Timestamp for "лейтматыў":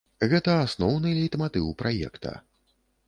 1.19-1.67